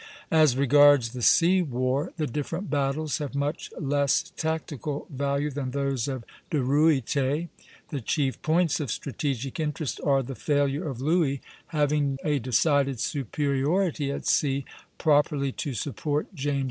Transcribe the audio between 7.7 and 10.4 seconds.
The chief points of strategic interest are the